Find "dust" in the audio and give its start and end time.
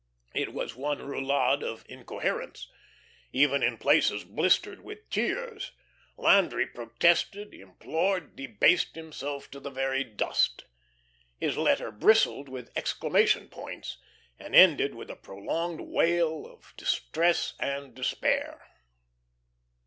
10.03-10.65